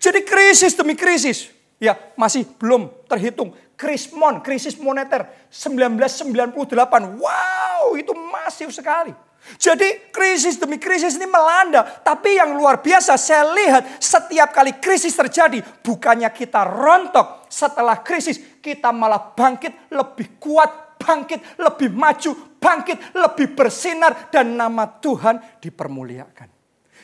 [0.00, 7.20] Jadi krisis demi krisis, ya, masih belum terhitung Krismon, krisis moneter 1998.
[7.20, 9.12] Wow, itu masif sekali.
[9.60, 11.84] Jadi krisis demi krisis ini melanda.
[11.84, 15.60] Tapi yang luar biasa saya lihat setiap kali krisis terjadi.
[15.84, 18.40] Bukannya kita rontok setelah krisis.
[18.58, 24.32] Kita malah bangkit lebih kuat, bangkit lebih maju, bangkit lebih bersinar.
[24.32, 26.48] Dan nama Tuhan dipermuliakan.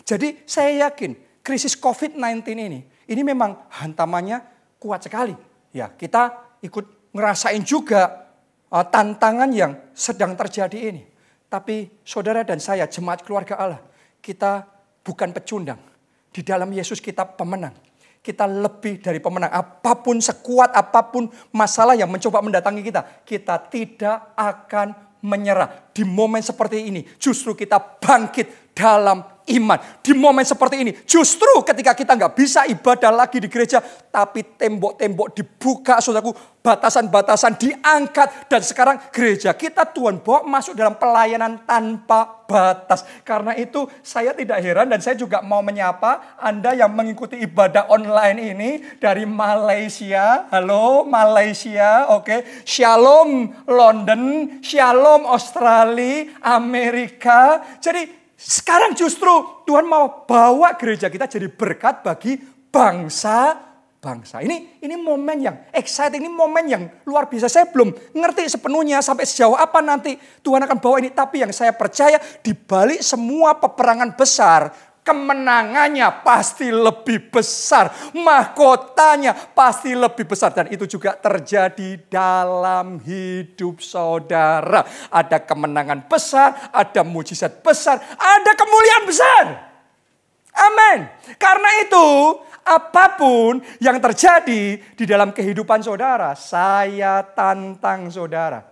[0.03, 2.81] Jadi saya yakin krisis COVID-19 ini.
[3.11, 4.39] Ini memang hantamannya
[4.81, 5.37] kuat sekali.
[5.77, 8.31] Ya kita ikut ngerasain juga
[8.71, 11.10] uh, tantangan yang sedang terjadi ini.
[11.51, 13.83] Tapi saudara dan saya, jemaat keluarga Allah,
[14.23, 14.71] kita
[15.03, 15.83] bukan pecundang.
[16.31, 17.75] Di dalam Yesus kita pemenang.
[18.23, 19.51] Kita lebih dari pemenang.
[19.51, 24.95] Apa pun sekuat, apa pun masalah yang mencoba mendatangi kita, kita tidak akan
[25.27, 25.91] menyerah.
[25.91, 29.21] Di momen seperti ini, justru kita bangkit dalam
[29.53, 29.79] iman.
[30.01, 35.29] Di momen seperti ini, justru ketika kita nggak bisa ibadah lagi di gereja, tapi tembok-tembok
[35.35, 38.49] dibuka, saudaraku, batasan-batasan diangkat.
[38.49, 43.07] Dan sekarang gereja kita Tuhan bawa masuk dalam pelayanan tanpa batas.
[43.23, 48.39] Karena itu saya tidak heran dan saya juga mau menyapa Anda yang mengikuti ibadah online
[48.41, 50.51] ini dari Malaysia.
[50.51, 52.27] Halo Malaysia, oke.
[52.27, 52.41] Okay.
[52.67, 54.23] Shalom London,
[54.63, 57.63] Shalom Australia, Amerika.
[57.79, 59.29] Jadi sekarang justru
[59.69, 62.41] Tuhan mau bawa gereja kita jadi berkat bagi
[62.73, 63.69] bangsa
[64.01, 64.41] bangsa.
[64.41, 67.53] Ini ini momen yang exciting, ini momen yang luar biasa.
[67.53, 71.13] Saya belum ngerti sepenuhnya sampai sejauh apa nanti Tuhan akan bawa ini.
[71.13, 79.97] Tapi yang saya percaya di balik semua peperangan besar, kemenangannya pasti lebih besar, mahkotanya pasti
[79.97, 84.85] lebih besar, dan itu juga terjadi dalam hidup saudara.
[85.09, 89.45] Ada kemenangan besar, ada mujizat besar, ada kemuliaan besar.
[90.51, 91.09] Amin.
[91.41, 92.07] Karena itu,
[92.67, 98.69] apa pun yang terjadi di dalam kehidupan saudara, saya tantang saudara.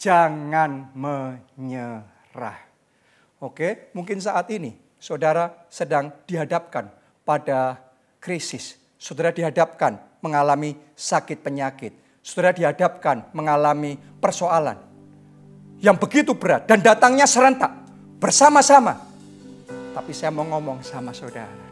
[0.00, 2.58] Jangan menyerah.
[3.40, 6.90] Oke, mungkin saat ini saudara sedang dihadapkan
[7.22, 7.78] pada
[8.18, 8.74] krisis.
[8.98, 11.94] Saudara dihadapkan mengalami sakit penyakit.
[12.26, 14.74] Saudara dihadapkan mengalami persoalan
[15.78, 17.70] yang begitu berat dan datangnya serentak
[18.18, 18.98] bersama-sama.
[19.94, 21.70] Tapi saya mau ngomong sama saudara,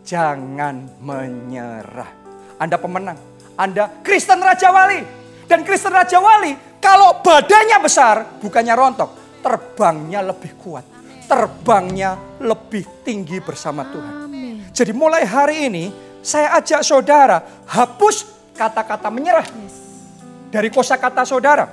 [0.00, 2.08] jangan menyerah.
[2.56, 3.20] Anda pemenang,
[3.60, 5.20] Anda Kristen Raja Wali.
[5.44, 9.10] Dan Kristen Raja Wali kalau badannya besar bukannya rontok,
[9.44, 10.99] terbangnya lebih kuat
[11.30, 14.26] terbangnya lebih tinggi bersama Tuhan.
[14.26, 14.66] Amin.
[14.74, 17.38] Jadi mulai hari ini saya ajak saudara
[17.70, 18.26] hapus
[18.58, 19.78] kata-kata menyerah yes.
[20.50, 21.70] dari kosakata saudara.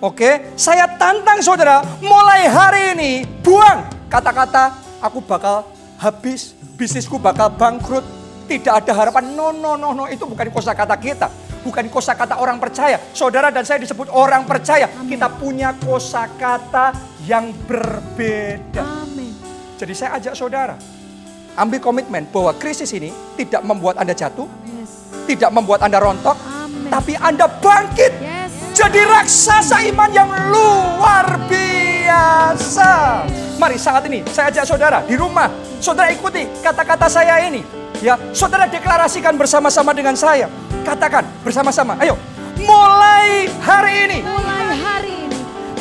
[0.00, 3.12] Oke, saya tantang saudara mulai hari ini
[3.44, 4.72] buang kata-kata
[5.04, 5.68] aku bakal
[6.00, 8.04] habis, bisnisku bakal bangkrut,
[8.48, 9.36] tidak ada harapan.
[9.36, 11.28] No, no, no, no, itu bukan kosakata kita
[11.66, 13.02] bukan kosakata orang percaya.
[13.10, 14.86] Saudara dan saya disebut orang percaya.
[14.86, 15.18] Amin.
[15.18, 16.94] Kita punya kosakata
[17.26, 19.02] yang berbeda.
[19.02, 19.34] Amin.
[19.76, 20.78] Jadi saya ajak saudara
[21.58, 24.46] ambil komitmen bahwa krisis ini tidak membuat Anda jatuh,
[24.78, 25.10] yes.
[25.26, 26.88] tidak membuat Anda rontok, Amin.
[26.88, 28.12] tapi Anda bangkit.
[28.22, 28.52] Yes.
[28.76, 33.24] Jadi raksasa iman yang luar biasa.
[33.56, 35.48] Mari saat ini saya ajak saudara di rumah,
[35.82, 37.64] saudara ikuti kata-kata saya ini.
[38.04, 40.52] Ya, saudara deklarasikan bersama-sama dengan saya.
[40.84, 41.96] Katakan bersama-sama.
[41.96, 42.20] Ayo,
[42.60, 44.18] mulai hari ini.
[44.20, 45.15] Mulai hari ini.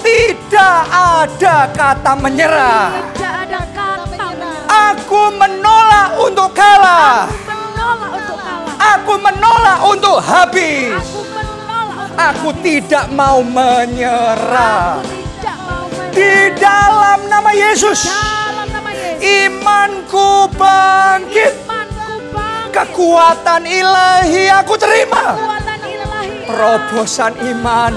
[0.05, 2.93] Tidak ada kata menyerah.
[3.17, 4.93] Tidak ada kata menyerah.
[4.93, 7.25] Aku menolak untuk kalah.
[7.25, 8.93] Aku menolak untuk kalah.
[8.93, 10.93] Aku menolak untuk habis.
[10.93, 12.61] Aku menolak untuk Aku habis.
[12.61, 15.01] tidak mau menyerah.
[15.01, 16.13] Aku tidak mau menyerah.
[16.13, 18.05] Di dalam nama Yesus.
[18.05, 19.25] Dalam nama Yesus.
[19.25, 21.53] Imanku bangkit.
[21.65, 22.73] Imanku bangkit.
[22.77, 25.33] Kekuatan ilahi aku terima.
[25.33, 26.45] Kekuatan ilahi.
[26.45, 27.93] Terobosan iman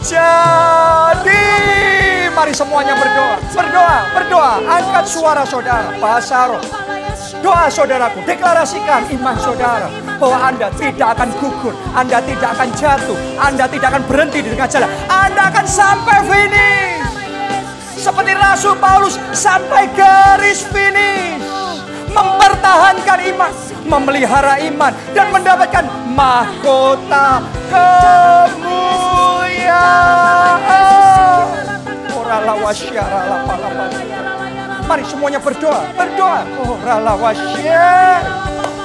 [0.00, 1.44] terjadi.
[2.32, 3.36] Mari semuanya berdoa.
[3.52, 4.52] Berdoa, berdoa.
[4.64, 5.92] Angkat suara saudara.
[6.00, 6.62] Bahasa roh.
[7.40, 9.88] Doa saudaraku, deklarasikan iman saudara
[10.20, 14.68] bahwa Anda tidak akan gugur, Anda tidak akan jatuh, Anda tidak akan berhenti di tengah
[14.68, 17.00] jalan, Anda akan sampai finish.
[17.96, 21.59] Seperti Rasul Paulus sampai garis finish.
[22.10, 23.50] Mempertahankan iman,
[23.86, 27.38] memelihara iman dan mendapatkan mahkota
[27.70, 28.90] kemuliaan.
[32.30, 33.54] Lapa.
[34.90, 36.42] Mari semuanya berdoa, berdoa.
[36.66, 38.22] Orala wasyara.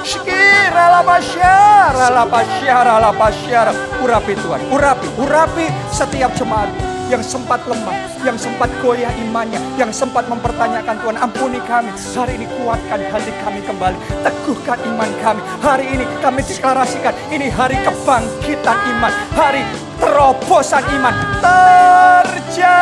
[0.06, 3.74] Shkira la basyara la basyara la basyara.
[4.06, 6.70] Urapi Tuhan, urapi, urapi setiap jemaat.
[7.06, 7.93] Yang sempat lemah,
[8.26, 11.93] yang sempat goyah imannya, yang sempat mempertanyakan Tuhan, ampuni kami.
[11.93, 15.41] Hari ini kuatkan hati kami kembali, teguhkan iman kami.
[15.62, 19.62] Hari ini kami deklarasikan, ini hari kebangkitan iman, hari
[20.01, 22.74] terobosan iman terjadi.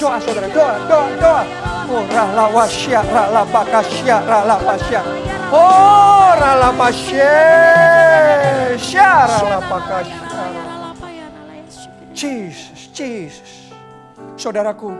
[0.00, 1.42] Doa saudara, doa, doa, doa.
[1.84, 4.56] Oh, rala wasya, rala bakasya, rala.
[5.52, 7.36] Oh, rala pasya,
[8.80, 10.23] sya, rala bakasya.
[12.24, 13.50] Jesus, Jesus.
[14.40, 14.96] Saudaraku,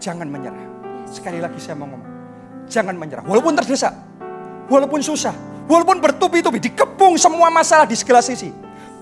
[0.00, 0.64] jangan menyerah.
[1.04, 2.12] Sekali lagi saya mau ngomong.
[2.72, 3.20] Jangan menyerah.
[3.28, 3.92] Walaupun terdesak,
[4.72, 5.36] walaupun susah,
[5.68, 8.48] walaupun bertubi-tubi, dikepung semua masalah di segala sisi.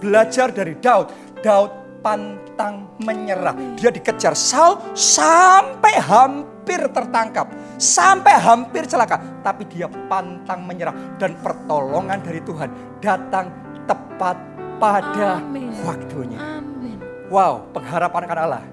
[0.02, 1.38] Belajar dari Daud.
[1.38, 3.54] Daud pantang menyerah.
[3.78, 7.46] Dia dikejar Saul sampai hampir tertangkap.
[7.78, 9.22] Sampai hampir celaka.
[9.46, 11.14] Tapi dia pantang menyerah.
[11.14, 13.46] Dan pertolongan dari Tuhan datang
[13.86, 14.49] tepat
[14.80, 15.70] pada Amin.
[15.84, 16.40] waktunya.
[16.40, 16.96] Amin.
[17.28, 18.64] Wow, pengharapan akan Allah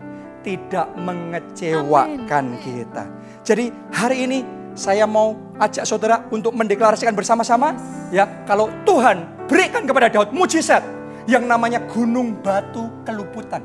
[0.42, 2.64] tidak mengecewakan Amin.
[2.64, 3.04] kita.
[3.44, 4.40] Jadi hari ini
[4.72, 7.76] saya mau ajak saudara untuk mendeklarasikan bersama-sama
[8.14, 10.86] ya kalau Tuhan berikan kepada Daud mujizat
[11.28, 13.60] yang namanya gunung batu keluputan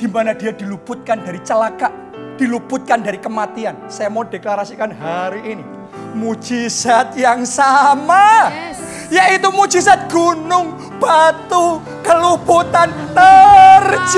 [0.00, 1.92] di mana dia diluputkan dari celaka,
[2.40, 3.76] diluputkan dari kematian.
[3.92, 5.64] Saya mau deklarasikan hari ini
[6.16, 8.91] mujizat yang sama Yes.
[9.12, 14.08] Yaitu mujizat gunung batu keluputan terjadi.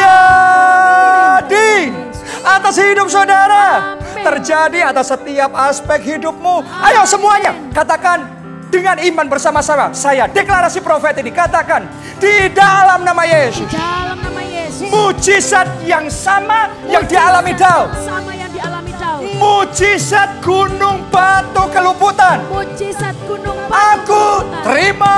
[2.45, 6.63] Atas hidup saudara terjadi atas setiap aspek hidupmu.
[6.79, 8.31] Ayo semuanya katakan
[8.71, 11.91] dengan iman bersama-sama saya deklarasi profet ini katakan
[12.23, 13.67] di dalam nama Yesus.
[13.75, 14.91] Dalam nama Yesus.
[14.95, 17.91] mujizat yang sama yang dialami Daud.
[17.99, 19.27] Sama yang dialami Daud.
[19.43, 22.43] mujizat gunung batu keluputan.
[22.51, 25.17] Mujizat gunung Aku terima.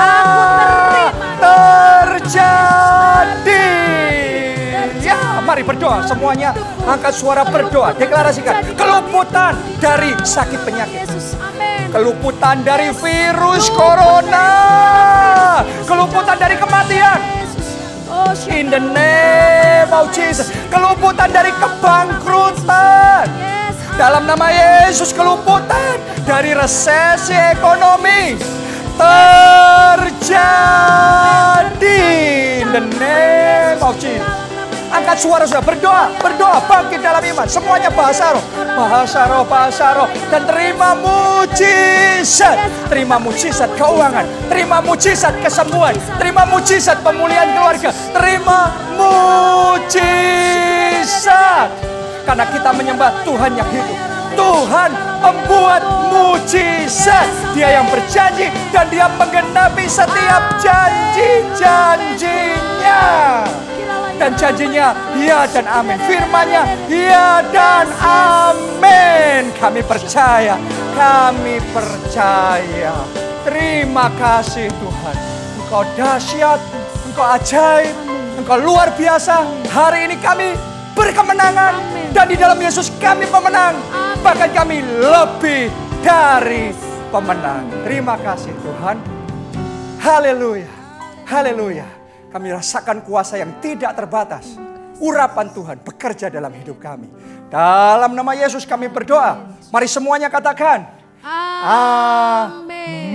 [0.00, 1.12] Aku terima.
[2.22, 3.66] Terjadi.
[5.02, 6.54] Ya, mari berdoa semuanya.
[6.86, 11.10] Angkat suara berdoa, deklarasikan keluputan dari sakit penyakit.
[11.92, 14.48] Keluputan dari virus corona.
[15.84, 17.20] Keluputan dari kematian.
[18.12, 20.52] Oh, In the name of Jesus.
[20.72, 23.24] Keluputan dari kebangkrutan.
[23.92, 28.40] Dalam nama Yesus keluputan dari resesi ekonomi
[28.96, 30.40] terjadi.
[32.72, 34.24] The name of Jesus.
[34.92, 37.48] Angkat suara sudah berdoa, berdoa bangkit dalam iman.
[37.48, 38.44] Semuanya bahasa roh,
[38.76, 40.08] bahasa roh, bahasa roh.
[40.28, 42.56] Dan terima mujizat,
[42.92, 50.32] terima mujizat keuangan, terima mujizat kesembuhan, terima mujizat pemulihan keluarga, terima mujizat.
[52.22, 54.12] Karena kita menyembah Tuhan yang hidup.
[54.32, 57.28] Tuhan membuat mujizat.
[57.52, 63.02] Dia yang berjanji dan dia menggenapi setiap janji-janjinya.
[64.16, 65.98] Dan janjinya ya dan amin.
[66.06, 69.50] Firmannya ya dan amin.
[69.58, 70.54] Kami percaya.
[70.94, 72.94] Kami percaya.
[73.42, 75.16] Terima kasih Tuhan.
[75.58, 76.62] Engkau dahsyat.
[77.10, 77.90] Engkau ajaib.
[78.38, 79.42] Engkau luar biasa.
[79.66, 80.54] Hari ini kami
[80.94, 81.74] berkemenangan.
[82.12, 83.76] Dan di dalam Yesus kami pemenang.
[84.22, 85.72] Bahkan kami lebih
[86.04, 86.70] dari
[87.10, 87.68] pemenang.
[87.84, 88.96] Terima kasih Tuhan.
[90.00, 90.70] Haleluya.
[91.28, 91.86] Haleluya.
[92.32, 94.56] Kami rasakan kuasa yang tidak terbatas.
[95.02, 97.10] Urapan Tuhan bekerja dalam hidup kami.
[97.52, 99.52] Dalam nama Yesus kami berdoa.
[99.68, 100.86] Mari semuanya katakan.
[102.72, 103.14] Amin.